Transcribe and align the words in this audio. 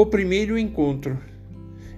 O 0.00 0.06
primeiro 0.06 0.56
encontro. 0.56 1.18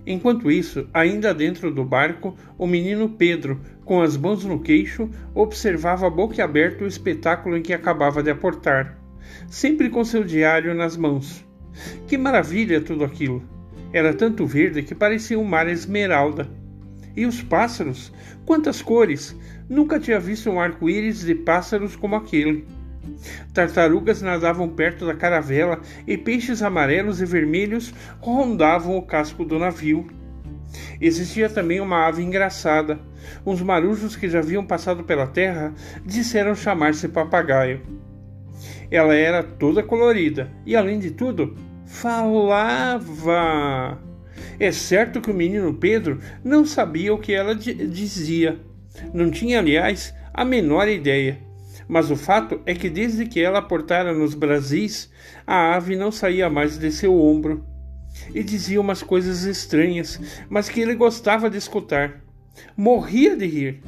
Enquanto 0.07 0.51
isso, 0.51 0.89
ainda 0.91 1.35
dentro 1.35 1.71
do 1.71 1.85
barco, 1.85 2.35
o 2.57 2.67
menino 2.67 3.11
Pedro, 3.11 3.61
com 3.85 4.01
as 4.01 4.17
mãos 4.17 4.43
no 4.43 4.59
queixo, 4.59 5.11
observava 5.35 6.09
boquiaberto 6.09 6.85
o 6.85 6.87
espetáculo 6.87 7.59
em 7.59 7.63
que 7.63 7.75
acabava 7.75 8.23
de 8.23 8.31
aportar, 8.31 8.99
sempre 9.49 9.91
com 9.91 10.03
seu 10.03 10.25
diário 10.25 10.75
nas 10.75 10.97
mãos. 10.97 11.45
Que 12.07 12.17
maravilha 12.17 12.81
tudo 12.81 13.05
aquilo! 13.05 13.43
Era 13.93 14.15
tanto 14.15 14.47
verde 14.47 14.83
que 14.83 14.95
parecia 14.95 15.39
um 15.39 15.45
mar 15.45 15.69
esmeralda. 15.69 16.49
E 17.15 17.27
os 17.27 17.43
pássaros? 17.43 18.11
Quantas 18.47 18.81
cores! 18.81 19.37
Nunca 19.69 20.01
tinha 20.01 20.19
visto 20.19 20.49
um 20.49 20.59
arco-íris 20.59 21.21
de 21.21 21.35
pássaros 21.35 21.97
como 21.97 22.17
aquele. 22.17 22.65
Tartarugas 23.53 24.23
nadavam 24.23 24.69
perto 24.69 25.07
da 25.07 25.15
caravela 25.15 25.81
e 26.07 26.17
peixes 26.17 26.63
amarelos 26.63 27.21
e 27.21 27.25
vermelhos 27.25 27.93
rondavam 28.21 28.97
o 28.97 29.03
casco 29.03 29.45
do 29.45 29.59
navio. 29.59 30.07
Existia 31.01 31.49
também 31.49 31.81
uma 31.81 32.07
ave 32.07 32.23
engraçada. 32.23 33.01
Uns 33.45 33.61
marujos 33.61 34.15
que 34.17 34.29
já 34.29 34.39
haviam 34.39 34.65
passado 34.65 35.03
pela 35.03 35.27
terra 35.27 35.75
disseram 36.05 36.55
chamar-se 36.55 37.09
papagaio. 37.09 37.81
Ela 38.91 39.15
era 39.15 39.43
toda 39.43 39.83
colorida 39.83 40.51
e, 40.67 40.77
além 40.77 40.99
de 40.99 41.11
tudo, 41.11 41.57
falava. 41.87 43.31
É 44.59 44.71
certo 44.71 45.21
que 45.21 45.31
o 45.31 45.35
menino 45.35 45.75
Pedro 45.75 46.19
não 46.45 46.65
sabia 46.65 47.13
o 47.13 47.19
que 47.19 47.33
ela 47.33 47.55
dizia. 47.55 48.59
Não 49.13 49.31
tinha, 49.31 49.59
aliás, 49.59 50.15
a 50.33 50.45
menor 50.45 50.89
ideia 50.89 51.50
mas 51.91 52.09
o 52.09 52.15
fato 52.15 52.61
é 52.65 52.73
que 52.73 52.89
desde 52.89 53.27
que 53.27 53.41
ela 53.41 53.59
aportara 53.59 54.15
nos 54.15 54.33
Brasis, 54.33 55.11
a 55.45 55.75
ave 55.75 55.97
não 55.97 56.13
saía 56.13 56.49
mais 56.49 56.79
de 56.79 56.93
seu 56.93 57.21
ombro. 57.21 57.67
E 58.33 58.45
dizia 58.45 58.81
umas 58.81 59.03
coisas 59.03 59.43
estranhas, 59.43 60.21
mas 60.49 60.69
que 60.69 60.81
ele 60.81 60.95
gostava 60.95 61.51
de 61.51 61.59
escutar. 61.59 62.23
Morria 62.77 63.37
de 63.37 63.45
rir. 63.45 63.83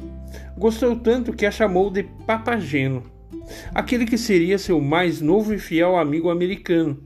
Gostou 0.57 0.97
tanto 0.97 1.31
que 1.31 1.45
a 1.45 1.51
chamou 1.51 1.89
de 1.89 2.03
Papageno, 2.03 3.03
aquele 3.73 4.05
que 4.05 4.17
seria 4.17 4.57
seu 4.57 4.81
mais 4.81 5.21
novo 5.21 5.53
e 5.53 5.57
fiel 5.57 5.95
amigo 5.95 6.29
americano. 6.29 7.01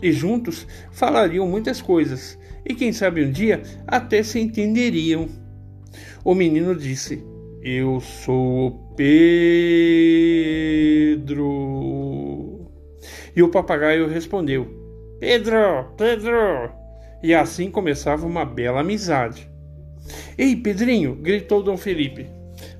E 0.00 0.12
juntos 0.12 0.64
falariam 0.92 1.48
muitas 1.48 1.82
coisas, 1.82 2.38
e 2.64 2.72
quem 2.72 2.92
sabe 2.92 3.24
um 3.24 3.32
dia 3.32 3.62
até 3.84 4.22
se 4.22 4.38
entenderiam. 4.38 5.28
O 6.22 6.36
menino 6.36 6.76
disse: 6.76 7.20
Eu 7.62 8.00
sou 8.00 8.68
o 8.68 8.70
Pedro. 8.96 9.20
E 13.36 13.42
o 13.42 13.50
papagaio 13.50 14.08
respondeu: 14.08 14.66
Pedro, 15.20 15.92
Pedro. 15.98 16.72
E 17.22 17.34
assim 17.34 17.70
começava 17.70 18.26
uma 18.26 18.46
bela 18.46 18.80
amizade. 18.80 19.46
Ei, 20.38 20.56
Pedrinho! 20.56 21.14
gritou 21.16 21.62
Dom 21.62 21.76
Felipe. 21.76 22.26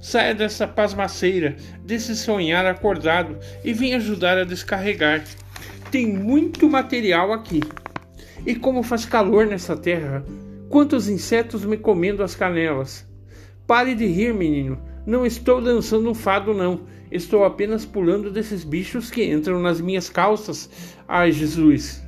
Saia 0.00 0.34
dessa 0.34 0.66
pasmaceira, 0.66 1.56
desse 1.84 2.16
sonhar 2.16 2.64
acordado 2.64 3.36
e 3.62 3.74
venha 3.74 3.98
ajudar 3.98 4.38
a 4.38 4.44
descarregar. 4.44 5.22
Tem 5.90 6.06
muito 6.06 6.70
material 6.70 7.34
aqui. 7.34 7.60
E 8.46 8.54
como 8.54 8.82
faz 8.82 9.04
calor 9.04 9.44
nessa 9.46 9.76
terra! 9.76 10.24
Quantos 10.70 11.06
insetos 11.06 11.66
me 11.66 11.76
comendo 11.76 12.22
as 12.22 12.34
canelas! 12.34 13.09
Pare 13.70 13.94
de 13.94 14.04
rir, 14.04 14.34
menino. 14.34 14.76
Não 15.06 15.24
estou 15.24 15.62
dançando 15.62 16.10
um 16.10 16.14
fado, 16.14 16.52
não. 16.52 16.80
Estou 17.08 17.44
apenas 17.44 17.86
pulando 17.86 18.28
desses 18.28 18.64
bichos 18.64 19.12
que 19.12 19.22
entram 19.22 19.60
nas 19.60 19.80
minhas 19.80 20.10
calças. 20.10 20.68
Ai, 21.06 21.30
Jesus! 21.30 22.04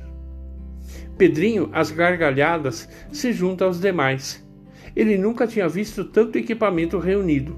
Pedrinho, 1.17 1.69
às 1.71 1.89
gargalhadas, 1.89 2.89
se 3.13 3.31
junta 3.31 3.63
aos 3.63 3.79
demais. 3.79 4.45
Ele 4.93 5.17
nunca 5.17 5.47
tinha 5.47 5.69
visto 5.69 6.03
tanto 6.03 6.37
equipamento 6.37 6.99
reunido: 6.99 7.57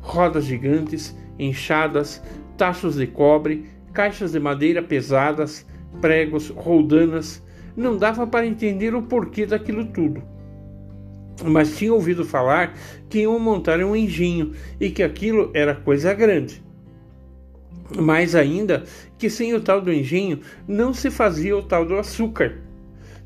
rodas 0.00 0.44
gigantes, 0.44 1.12
enxadas, 1.36 2.22
tachos 2.56 2.94
de 2.94 3.08
cobre, 3.08 3.66
caixas 3.92 4.30
de 4.30 4.38
madeira 4.38 4.80
pesadas, 4.80 5.66
pregos, 6.00 6.48
roldanas. 6.50 7.42
Não 7.76 7.96
dava 7.96 8.24
para 8.24 8.46
entender 8.46 8.94
o 8.94 9.02
porquê 9.02 9.44
daquilo 9.46 9.86
tudo 9.86 10.30
mas 11.44 11.76
tinha 11.76 11.92
ouvido 11.92 12.24
falar 12.24 12.74
que 13.08 13.20
iam 13.20 13.38
montar 13.38 13.80
um 13.80 13.96
engenho 13.96 14.52
e 14.80 14.90
que 14.90 15.02
aquilo 15.02 15.50
era 15.54 15.74
coisa 15.74 16.12
grande. 16.12 16.62
Mais 17.96 18.34
ainda 18.34 18.84
que 19.18 19.28
sem 19.28 19.54
o 19.54 19.60
tal 19.60 19.80
do 19.80 19.92
engenho 19.92 20.40
não 20.66 20.94
se 20.94 21.10
fazia 21.10 21.56
o 21.56 21.62
tal 21.62 21.84
do 21.84 21.96
açúcar. 21.96 22.58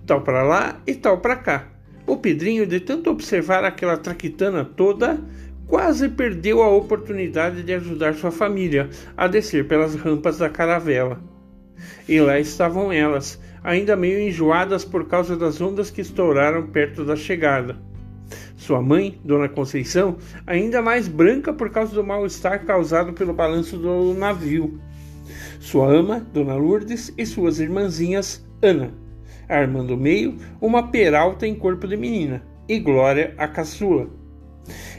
Tal 0.07 0.21
para 0.21 0.43
lá 0.43 0.81
e 0.87 0.95
tal 0.95 1.19
para 1.19 1.37
cá. 1.37 1.69
O 2.07 2.17
Pedrinho, 2.17 2.67
de 2.67 2.79
tanto 2.79 3.11
observar 3.11 3.65
aquela 3.65 3.97
traquitana 3.97 4.65
toda, 4.65 5.21
quase 5.67 6.09
perdeu 6.09 6.63
a 6.63 6.69
oportunidade 6.69 7.63
de 7.63 7.75
ajudar 7.75 8.15
sua 8.15 8.31
família 8.31 8.89
a 9.17 9.27
descer 9.27 9.67
pelas 9.67 9.95
rampas 9.97 10.39
da 10.39 10.49
caravela. 10.49 11.21
E 12.09 12.21
lá 12.21 12.39
estavam 12.39 12.93
elas, 12.93 13.41
ainda 13.63 13.97
meio 13.97 14.21
enjoadas 14.21 14.85
por 14.85 15.09
causa 15.09 15.37
das 15.37 15.61
ondas 15.61 15.91
que 15.91 16.01
estouraram 16.01 16.69
perto 16.69 17.05
da 17.05 17.17
chegada. 17.17 17.77
Sua 18.67 18.83
mãe, 18.83 19.17
Dona 19.25 19.49
Conceição, 19.49 20.17
ainda 20.45 20.83
mais 20.83 21.07
branca 21.07 21.53
por 21.53 21.71
causa 21.71 21.95
do 21.95 22.03
mal-estar 22.03 22.65
causado 22.65 23.13
pelo 23.13 23.33
balanço 23.33 23.79
do 23.79 24.13
navio. 24.13 24.81
Sua 25.61 25.87
ama, 25.89 26.19
Dona 26.33 26.57
Lourdes, 26.57 27.15
e 27.17 27.25
suas 27.25 27.61
irmãzinhas, 27.61 28.45
Ana, 28.61 28.93
armando 29.49 29.97
meio 29.97 30.35
uma 30.61 30.89
peralta 30.91 31.47
em 31.47 31.55
corpo 31.55 31.87
de 31.87 31.97
menina, 31.97 32.43
e 32.69 32.81
Glória 32.81 33.35
a 33.39 33.47
caçula. 33.47 34.11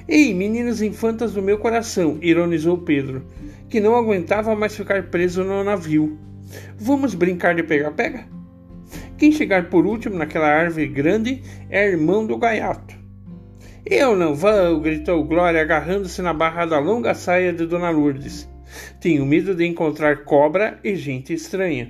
Ei, 0.07 0.33
meninas 0.33 0.81
infantas 0.81 1.33
do 1.33 1.41
meu 1.41 1.57
coração, 1.57 2.19
ironizou 2.21 2.77
Pedro, 2.77 3.25
que 3.67 3.81
não 3.81 3.97
aguentava 3.97 4.55
mais 4.55 4.77
ficar 4.77 5.09
preso 5.09 5.43
no 5.43 5.61
navio. 5.61 6.17
Vamos 6.79 7.13
brincar 7.13 7.53
de 7.53 7.63
pega-pega? 7.63 8.29
Quem 9.17 9.29
chegar 9.29 9.69
por 9.69 9.85
último 9.85 10.15
naquela 10.15 10.47
árvore 10.47 10.87
grande 10.87 11.43
é 11.69 11.85
irmão 11.85 12.25
do 12.25 12.37
gaiato. 12.37 12.96
Eu 13.89 14.17
não 14.17 14.35
vou, 14.35 14.81
gritou 14.81 15.23
Glória, 15.23 15.61
agarrando-se 15.61 16.21
na 16.21 16.33
barra 16.33 16.65
da 16.65 16.77
longa 16.77 17.13
saia 17.15 17.53
de 17.53 17.65
Dona 17.65 17.89
Lourdes. 17.89 18.45
Tenho 18.99 19.25
medo 19.25 19.55
de 19.55 19.65
encontrar 19.65 20.25
cobra 20.25 20.77
e 20.83 20.93
gente 20.97 21.33
estranha. 21.33 21.89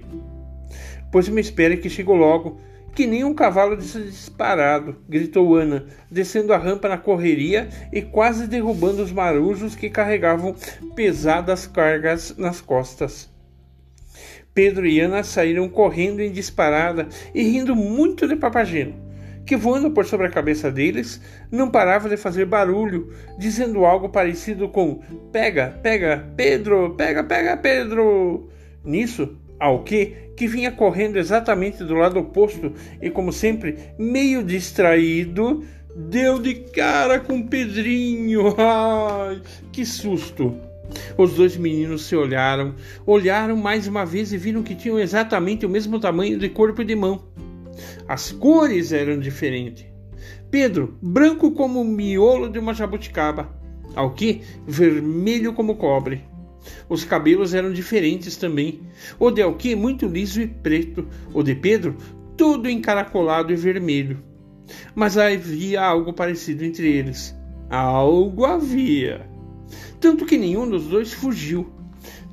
Pois 1.12 1.28
me 1.28 1.42
espere 1.42 1.78
que 1.78 1.90
chego 1.90 2.14
logo, 2.14 2.62
que 2.94 3.08
nem 3.08 3.24
um 3.24 3.34
cavalo 3.34 3.76
disparado, 3.76 4.98
gritou 5.10 5.56
Ana, 5.56 5.88
descendo 6.12 6.54
a 6.54 6.58
rampa 6.58 6.88
na 6.88 7.00
correria 7.00 7.68
e 7.92 8.04
quase 8.04 8.46
derrubando 8.46 9.02
os 9.02 9.12
marujos 9.12 9.76
que 9.76 9.90
carregavam 9.90 10.56
pesadas 10.96 11.66
cargas 11.66 12.38
nas 12.38 12.62
costas. 12.62 13.28
Pedro 14.54 14.86
e 14.86 15.00
Ana 15.00 15.24
saíram 15.24 15.68
correndo 15.68 16.22
em 16.22 16.32
disparada 16.32 17.08
e 17.34 17.42
rindo 17.42 17.76
muito 17.76 18.28
de 18.28 18.36
Papageno 18.36 19.07
que 19.48 19.56
voando 19.56 19.90
por 19.92 20.06
sobre 20.06 20.28
a 20.28 20.30
cabeça 20.30 20.70
deles 20.70 21.22
não 21.50 21.72
parava 21.72 22.10
de 22.10 22.18
fazer 22.18 22.46
barulho, 22.46 23.14
dizendo 23.40 23.86
algo 23.86 24.10
parecido 24.10 24.68
com 24.68 25.00
Pega, 25.32 25.80
pega, 25.82 26.30
Pedro, 26.36 26.94
pega, 26.98 27.24
pega, 27.24 27.56
Pedro. 27.56 28.50
Nisso, 28.84 29.38
ao 29.58 29.84
que, 29.84 30.32
que 30.36 30.48
vinha 30.48 30.70
correndo 30.70 31.18
exatamente 31.18 31.82
do 31.84 31.96
lado 31.96 32.20
oposto 32.20 32.74
e, 33.02 33.10
como 33.10 33.32
sempre, 33.32 33.78
meio 33.98 34.44
distraído, 34.44 35.64
deu 35.96 36.40
de 36.40 36.56
cara 36.56 37.18
com 37.18 37.48
Pedrinho. 37.48 38.54
Ai, 38.60 39.42
que 39.72 39.86
susto! 39.86 40.58
Os 41.18 41.36
dois 41.36 41.56
meninos 41.56 42.06
se 42.06 42.16
olharam, 42.16 42.76
olharam 43.06 43.56
mais 43.56 43.88
uma 43.88 44.06
vez 44.06 44.32
e 44.34 44.38
viram 44.38 44.64
que 44.64 44.76
tinham 44.76 45.00
exatamente 45.00 45.66
o 45.66 45.70
mesmo 45.70 46.00
tamanho 46.00 46.38
de 46.38 46.50
corpo 46.50 46.82
e 46.82 46.86
de 46.86 46.96
mão. 46.96 47.24
As 48.08 48.32
cores 48.32 48.92
eram 48.92 49.20
diferentes. 49.20 49.86
Pedro, 50.50 50.98
branco 51.02 51.52
como 51.52 51.82
o 51.82 51.86
miolo 51.86 52.50
de 52.50 52.60
uma 52.60 52.74
jabuticaba. 52.74 53.56
Ao 53.96 54.14
que, 54.14 54.42
vermelho 54.66 55.54
como 55.54 55.76
cobre. 55.76 56.24
Os 56.90 57.04
cabelos 57.04 57.54
eram 57.54 57.72
diferentes 57.72 58.38
também. 58.38 58.82
O 59.20 59.32
de 59.32 59.42
Alqui 59.42 59.76
muito 59.76 60.06
liso 60.08 60.42
e 60.42 60.48
preto. 60.48 61.08
O 61.34 61.44
de 61.44 61.56
Pedro, 61.56 61.96
todo 62.36 62.70
encaracolado 62.70 63.52
e 63.52 63.56
vermelho. 63.56 64.24
Mas 64.94 65.18
havia 65.18 65.82
algo 65.82 66.14
parecido 66.14 66.64
entre 66.64 66.88
eles. 66.88 67.36
Algo 67.70 68.46
havia. 68.46 69.28
Tanto 70.00 70.26
que 70.26 70.38
nenhum 70.38 70.70
dos 70.70 70.88
dois 70.88 71.14
fugiu. 71.14 71.77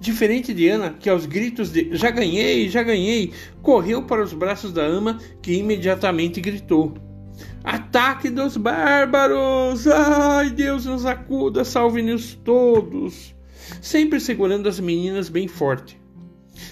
Diferente 0.00 0.52
de 0.52 0.68
Ana, 0.68 0.90
que 0.90 1.08
aos 1.08 1.26
gritos 1.26 1.70
de 1.70 1.90
já 1.92 2.10
ganhei, 2.10 2.68
já 2.68 2.82
ganhei, 2.82 3.32
correu 3.62 4.02
para 4.02 4.22
os 4.22 4.32
braços 4.32 4.72
da 4.72 4.82
ama, 4.82 5.18
que 5.40 5.52
imediatamente 5.54 6.40
gritou: 6.40 6.94
Ataque 7.62 8.28
dos 8.28 8.56
bárbaros! 8.56 9.86
Ai, 9.86 10.50
Deus 10.50 10.84
nos 10.84 11.06
acuda, 11.06 11.64
salve-nos 11.64 12.34
todos! 12.34 13.34
Sempre 13.80 14.20
segurando 14.20 14.68
as 14.68 14.78
meninas 14.78 15.28
bem 15.28 15.48
forte. 15.48 15.98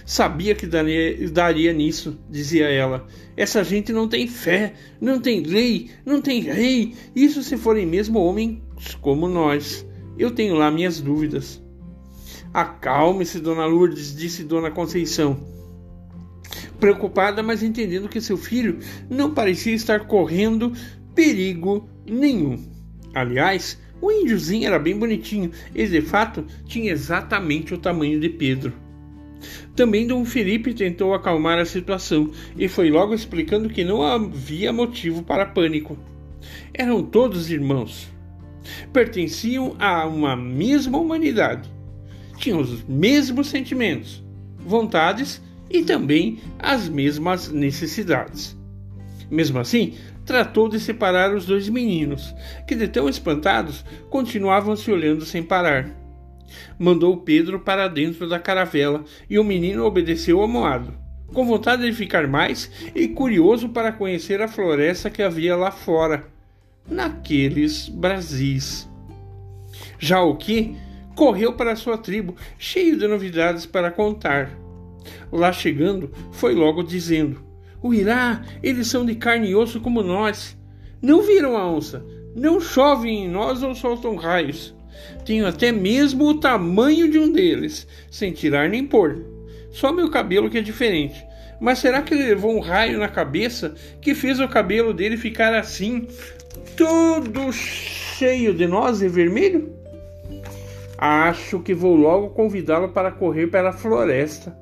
Sabia 0.05 0.55
que 0.55 0.67
daria, 0.67 1.73
nisso, 1.73 2.19
dizia 2.29 2.69
ela. 2.69 3.07
Essa 3.37 3.65
gente 3.65 3.93
não 3.93 4.09
tem 4.09 4.27
fé, 4.27 4.75
não 5.01 5.21
tem 5.21 5.43
lei, 5.43 5.91
não 6.05 6.21
tem 6.21 6.41
rei. 6.41 6.95
Isso 7.15 7.43
se 7.43 7.57
forem 7.57 7.87
mesmo 7.87 8.21
homens 8.21 8.61
como 9.01 9.29
nós. 9.29 9.87
Eu 10.19 10.31
tenho 10.31 10.55
lá 10.55 10.71
minhas 10.71 11.01
dúvidas. 11.01 11.62
Acalme-se, 12.53 13.41
dona 13.41 13.65
Lourdes, 13.65 14.15
disse 14.15 14.45
dona 14.45 14.71
Conceição. 14.71 15.39
Preocupada, 16.79 17.43
mas 17.43 17.63
entendendo 17.63 18.09
que 18.09 18.21
seu 18.21 18.37
filho 18.37 18.79
não 19.09 19.33
parecia 19.33 19.75
estar 19.75 20.07
correndo 20.07 20.73
perigo 21.15 21.89
nenhum. 22.07 22.63
Aliás, 23.15 23.79
o 24.01 24.11
índiozinho 24.11 24.67
era 24.67 24.79
bem 24.79 24.99
bonitinho 24.99 25.51
e 25.75 25.87
de 25.87 26.03
fato 26.03 26.45
tinha 26.67 26.93
exatamente 26.93 27.73
o 27.73 27.79
tamanho 27.79 28.21
de 28.21 28.29
Pedro. 28.29 28.73
Também 29.75 30.07
Dom 30.07 30.25
Felipe 30.25 30.75
tentou 30.75 31.15
acalmar 31.15 31.59
a 31.59 31.65
situação 31.65 32.31
e 32.57 32.69
foi 32.69 32.91
logo 32.91 33.15
explicando 33.15 33.69
que 33.69 33.85
não 33.85 34.03
havia 34.03 34.73
motivo 34.73 35.23
para 35.23 35.47
pânico. 35.47 35.97
Eram 36.75 37.03
todos 37.03 37.51
irmãos. 37.51 38.09
Pertenciam 38.93 39.75
a 39.79 40.07
uma 40.07 40.37
mesma 40.37 40.99
humanidade. 40.99 41.72
Tinham 42.43 42.59
os 42.59 42.83
mesmos 42.89 43.47
sentimentos, 43.47 44.21
vontades 44.59 45.41
e 45.71 45.85
também 45.85 46.41
as 46.59 46.89
mesmas 46.89 47.49
necessidades. 47.49 48.59
Mesmo 49.31 49.61
assim, 49.61 49.95
tratou 50.27 50.69
de 50.69 50.81
separar 50.81 51.33
os 51.33 51.47
dois 51.47 51.69
meninos, 51.69 52.35
que 52.67 52.75
de 52.75 52.89
tão 52.89 53.09
espantados 53.09 53.85
continuavam 54.11 54.75
se 54.75 54.91
olhando 54.91 55.25
sem 55.25 55.41
parar. 55.41 55.89
Mandou 56.77 57.17
Pedro 57.19 57.61
para 57.61 57.87
dentro 57.87 58.29
da 58.29 58.41
caravela 58.41 59.05
e 59.31 59.39
o 59.39 59.45
menino 59.45 59.85
obedeceu 59.85 60.43
amoado, 60.43 60.93
com 61.33 61.47
vontade 61.47 61.89
de 61.89 61.93
ficar 61.93 62.27
mais 62.27 62.69
e 62.93 63.07
curioso 63.07 63.69
para 63.69 63.93
conhecer 63.93 64.43
a 64.43 64.49
floresta 64.49 65.09
que 65.09 65.23
havia 65.23 65.55
lá 65.55 65.71
fora, 65.71 66.27
naqueles 66.91 67.89
Brasis. 67.89 68.91
Já 70.01 70.21
o 70.21 70.35
que 70.35 70.77
correu 71.15 71.53
para 71.53 71.77
sua 71.77 71.99
tribo, 71.99 72.37
cheio 72.59 72.99
de 72.99 73.07
novidades 73.07 73.67
para 73.67 73.91
contar. 73.91 74.51
Lá 75.31 75.53
chegando, 75.53 76.11
foi 76.33 76.55
logo 76.55 76.83
dizendo: 76.83 77.43
O 77.83 77.93
Irá, 77.93 78.43
eles 78.63 78.87
são 78.87 79.05
de 79.05 79.15
carne 79.15 79.51
e 79.51 79.55
osso 79.55 79.81
como 79.81 80.03
nós. 80.03 80.57
Não 81.01 81.23
viram 81.23 81.57
a 81.57 81.69
onça, 81.69 82.05
não 82.35 82.61
chovem 82.61 83.25
em 83.25 83.29
nós 83.29 83.63
ou 83.63 83.75
soltam 83.75 84.17
raios. 84.17 84.75
Tenho 85.25 85.47
até 85.47 85.73
mesmo 85.73 86.27
o 86.27 86.39
tamanho 86.39 87.11
de 87.11 87.19
um 87.19 87.31
deles, 87.31 87.87
sem 88.11 88.33
tirar 88.33 88.69
nem 88.69 88.87
pôr. 88.87 89.25
Só 89.71 89.93
meu 89.93 90.11
cabelo 90.11 90.51
que 90.51 90.59
é 90.59 90.63
diferente. 90.63 91.25
Mas 91.61 91.79
será 91.79 92.03
que 92.03 92.13
ele 92.13 92.25
levou 92.25 92.57
um 92.57 92.61
raio 92.61 92.99
na 92.99 93.09
cabeça 93.09 93.75
que 94.01 94.15
fez 94.15 94.41
o 94.41 94.49
cabelo 94.49 94.93
dele 94.93 95.17
ficar 95.17 95.55
assim, 95.55 96.07
todo 96.77 97.53
cheio 97.53 98.53
de 98.53 98.67
nós 98.67 99.01
e 99.01 99.09
vermelho? 99.09 99.82
Acho 101.05 101.59
que 101.59 101.75
vou 101.75 101.97
logo 101.97 102.29
convidá-lo 102.29 102.91
para 102.91 103.11
correr 103.11 103.49
pela 103.49 103.73
floresta, 103.73 104.57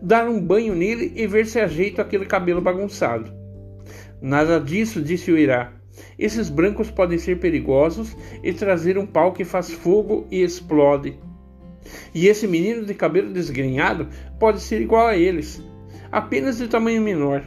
dar 0.00 0.28
um 0.28 0.40
banho 0.40 0.72
nele 0.72 1.12
e 1.16 1.26
ver 1.26 1.46
se 1.46 1.58
ajeito 1.58 2.00
aquele 2.00 2.26
cabelo 2.26 2.60
bagunçado. 2.60 3.32
Nada 4.22 4.60
disso, 4.60 5.02
disse 5.02 5.32
o 5.32 5.36
Irá. 5.36 5.72
Esses 6.16 6.48
brancos 6.48 6.92
podem 6.92 7.18
ser 7.18 7.40
perigosos 7.40 8.16
e 8.40 8.52
trazer 8.52 8.98
um 8.98 9.04
pau 9.04 9.32
que 9.32 9.44
faz 9.44 9.72
fogo 9.72 10.28
e 10.30 10.44
explode. 10.44 11.18
E 12.14 12.28
esse 12.28 12.46
menino 12.46 12.86
de 12.86 12.94
cabelo 12.94 13.32
desgrenhado 13.32 14.06
pode 14.38 14.60
ser 14.60 14.80
igual 14.80 15.08
a 15.08 15.16
eles, 15.16 15.60
apenas 16.12 16.58
de 16.58 16.68
tamanho 16.68 17.02
menor. 17.02 17.42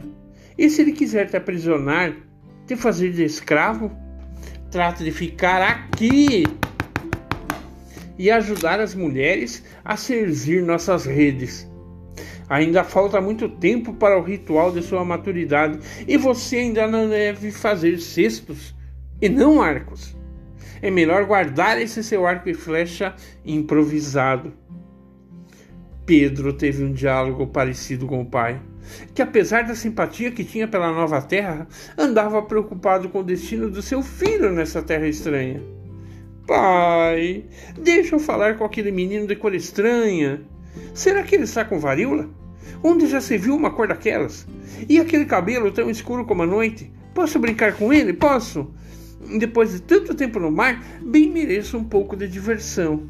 E 0.58 0.68
se 0.68 0.82
ele 0.82 0.92
quiser 0.92 1.30
te 1.30 1.36
aprisionar, 1.38 2.14
te 2.66 2.76
fazer 2.76 3.10
de 3.10 3.24
escravo, 3.24 3.90
trate 4.70 5.02
de 5.02 5.12
ficar 5.12 5.62
aqui 5.62 6.44
e 8.18 8.30
ajudar 8.30 8.80
as 8.80 8.94
mulheres 8.94 9.64
a 9.84 9.96
servir 9.96 10.62
nossas 10.62 11.04
redes. 11.04 11.68
Ainda 12.48 12.84
falta 12.84 13.20
muito 13.20 13.48
tempo 13.48 13.94
para 13.94 14.18
o 14.18 14.22
ritual 14.22 14.70
de 14.70 14.82
sua 14.82 15.04
maturidade 15.04 15.78
e 16.06 16.16
você 16.16 16.58
ainda 16.58 16.86
não 16.86 17.08
deve 17.08 17.50
fazer 17.50 17.98
cestos 17.98 18.74
e 19.20 19.28
não 19.28 19.62
arcos. 19.62 20.14
É 20.82 20.90
melhor 20.90 21.24
guardar 21.24 21.80
esse 21.80 22.04
seu 22.04 22.26
arco 22.26 22.48
e 22.48 22.54
flecha 22.54 23.14
improvisado. 23.44 24.52
Pedro 26.04 26.52
teve 26.52 26.84
um 26.84 26.92
diálogo 26.92 27.46
parecido 27.46 28.06
com 28.06 28.20
o 28.20 28.26
pai, 28.26 28.60
que 29.14 29.22
apesar 29.22 29.64
da 29.64 29.74
simpatia 29.74 30.30
que 30.30 30.44
tinha 30.44 30.68
pela 30.68 30.92
nova 30.92 31.22
terra, 31.22 31.66
andava 31.96 32.42
preocupado 32.42 33.08
com 33.08 33.20
o 33.20 33.24
destino 33.24 33.70
do 33.70 33.80
seu 33.80 34.02
filho 34.02 34.52
nessa 34.52 34.82
terra 34.82 35.08
estranha. 35.08 35.62
Pai, 36.46 37.42
deixa 37.78 38.16
eu 38.16 38.20
falar 38.20 38.58
com 38.58 38.64
aquele 38.64 38.90
menino 38.90 39.26
de 39.26 39.34
cor 39.34 39.54
estranha. 39.54 40.42
Será 40.92 41.22
que 41.22 41.34
ele 41.34 41.44
está 41.44 41.64
com 41.64 41.78
varíola? 41.78 42.28
Onde 42.82 43.06
já 43.06 43.18
se 43.20 43.38
viu 43.38 43.56
uma 43.56 43.70
cor 43.70 43.88
daquelas? 43.88 44.46
E 44.86 44.98
aquele 44.98 45.24
cabelo 45.24 45.72
tão 45.72 45.88
escuro 45.88 46.26
como 46.26 46.42
a 46.42 46.46
noite? 46.46 46.92
Posso 47.14 47.38
brincar 47.38 47.74
com 47.74 47.92
ele? 47.92 48.12
Posso? 48.12 48.70
Depois 49.38 49.72
de 49.72 49.80
tanto 49.80 50.14
tempo 50.14 50.38
no 50.38 50.50
mar, 50.50 50.84
bem 51.02 51.30
mereço 51.30 51.78
um 51.78 51.84
pouco 51.84 52.14
de 52.14 52.28
diversão. 52.28 53.08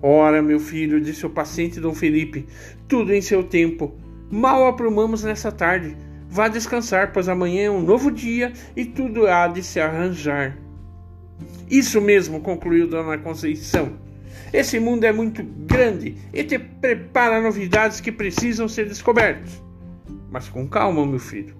Ora, 0.00 0.40
meu 0.40 0.58
filho, 0.58 1.02
disse 1.02 1.26
o 1.26 1.30
paciente 1.30 1.80
Dom 1.80 1.92
Felipe, 1.92 2.46
tudo 2.88 3.12
em 3.12 3.20
seu 3.20 3.44
tempo. 3.44 3.94
Mal 4.30 4.66
aprumamos 4.66 5.22
nessa 5.22 5.52
tarde. 5.52 5.94
Vá 6.30 6.48
descansar, 6.48 7.12
pois 7.12 7.28
amanhã 7.28 7.64
é 7.64 7.70
um 7.70 7.82
novo 7.82 8.10
dia 8.10 8.54
e 8.74 8.86
tudo 8.86 9.26
há 9.26 9.46
de 9.48 9.62
se 9.62 9.78
arranjar. 9.78 10.61
Isso 11.72 12.02
mesmo, 12.02 12.38
concluiu 12.42 12.86
Dona 12.86 13.16
Conceição. 13.16 13.94
Esse 14.52 14.78
mundo 14.78 15.04
é 15.04 15.12
muito 15.12 15.42
grande 15.42 16.18
e 16.30 16.44
te 16.44 16.58
prepara 16.58 17.40
novidades 17.40 17.98
que 17.98 18.12
precisam 18.12 18.68
ser 18.68 18.86
descobertas. 18.86 19.62
Mas 20.30 20.50
com 20.50 20.68
calma, 20.68 21.06
meu 21.06 21.18
filho. 21.18 21.56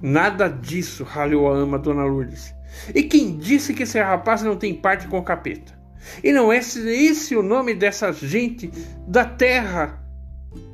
Nada 0.00 0.48
disso, 0.48 1.04
ralhou 1.04 1.52
a 1.52 1.54
ama 1.54 1.78
Dona 1.78 2.02
Lourdes. 2.02 2.54
E 2.94 3.02
quem 3.02 3.36
disse 3.36 3.74
que 3.74 3.82
esse 3.82 4.00
rapaz 4.00 4.40
não 4.40 4.56
tem 4.56 4.72
parte 4.72 5.06
com 5.06 5.18
o 5.18 5.22
capeta? 5.22 5.78
E 6.24 6.32
não 6.32 6.50
é 6.50 6.56
esse 6.56 7.36
o 7.36 7.42
nome 7.42 7.74
dessa 7.74 8.10
gente 8.14 8.72
da 9.06 9.26
terra, 9.26 10.02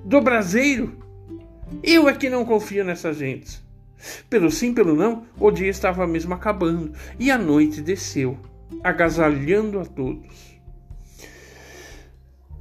do 0.05 0.21
braseiro? 0.21 1.05
Eu 1.83 2.09
é 2.09 2.13
que 2.13 2.31
não 2.31 2.45
confio 2.45 2.85
nessas 2.85 3.17
gentes. 3.17 3.66
Pelo 4.29 4.51
sim, 4.51 4.75
pelo 4.75 4.95
não, 4.95 5.25
o 5.39 5.51
dia 5.51 5.69
estava 5.69 6.07
mesmo 6.07 6.35
acabando 6.35 6.93
e 7.19 7.31
a 7.31 7.39
noite 7.39 7.81
desceu, 7.81 8.39
agasalhando 8.83 9.81
a 9.81 9.85
todos. 9.85 10.57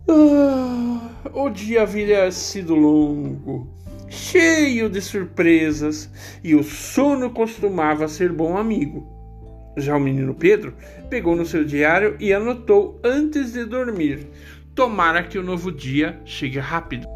Ah, 0.07 1.09
o 1.33 1.49
dia 1.49 1.81
havia 1.81 2.31
sido 2.31 2.75
longo, 2.75 3.67
cheio 4.07 4.89
de 4.89 5.01
surpresas, 5.01 6.09
e 6.43 6.55
o 6.55 6.63
sono 6.63 7.31
costumava 7.31 8.07
ser 8.07 8.31
bom 8.31 8.57
amigo. 8.57 9.15
Já 9.77 9.97
o 9.97 9.99
menino 9.99 10.33
Pedro 10.33 10.73
pegou 11.09 11.35
no 11.35 11.45
seu 11.45 11.65
diário 11.65 12.15
e 12.19 12.31
anotou 12.31 12.99
antes 13.03 13.51
de 13.51 13.65
dormir: 13.65 14.27
Tomara 14.73 15.23
que 15.23 15.37
o 15.37 15.43
novo 15.43 15.71
dia 15.71 16.21
chegue 16.23 16.59
rápido. 16.59 17.14